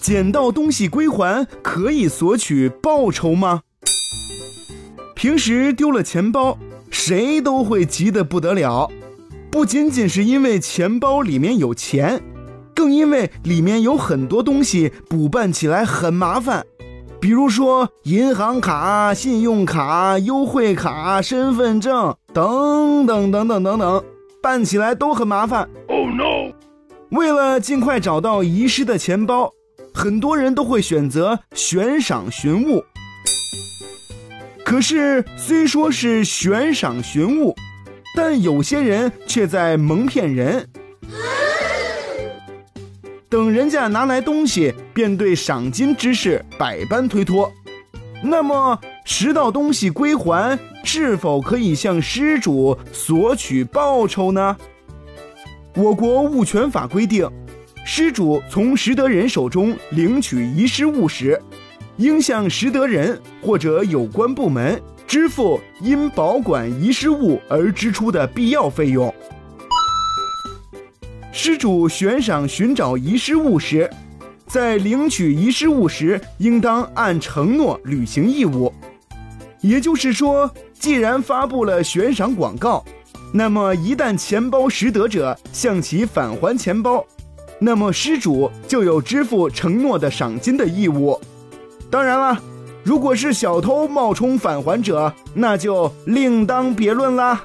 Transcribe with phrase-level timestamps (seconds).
[0.00, 3.62] 捡到东西归还可以索取报酬吗？
[5.14, 6.56] 平时丢了钱包，
[6.90, 8.90] 谁都会急得不得了，
[9.50, 12.22] 不仅仅是因为钱包里面有钱，
[12.74, 16.64] 更因为里面有很多东西补办起来很麻烦，
[17.20, 24.02] 比如说银行卡、信用卡、优惠卡、身份证等等等等等等，
[24.42, 25.68] 办起来都很麻烦。
[25.88, 26.54] Oh no！
[27.10, 29.52] 为了尽快找到遗失的钱包，
[30.00, 32.82] 很多人都会选择悬赏寻物。
[34.64, 37.54] 可是，虽说是悬赏寻物，
[38.16, 40.66] 但有些人却在蒙骗人。
[43.28, 47.52] 等人家拿来东西，便对赏金之事百般推脱。
[48.22, 54.56] 那么，拾到东西归还，是否可以向失主索取报酬呢？
[55.76, 57.30] 我国物权法规定，
[57.84, 61.40] 失主从拾得人手中领取遗失物时，
[61.96, 69.12] 应向拾得人或者有关部门支付因保管遗失物而支出的必要费用。
[71.32, 73.90] 失主悬赏寻找遗失物时，
[74.46, 78.72] 在领取遗失物时，应当按承诺履行义务。
[79.60, 82.84] 也就是说，既然发布了悬赏广告，
[83.32, 87.04] 那么一旦钱包拾得者向其返还钱包，
[87.60, 91.20] 那么失主就有支付承诺的赏金的义务。
[91.90, 92.40] 当然了，
[92.82, 97.44] 如果是小偷冒充返还者，那就另当别论啦。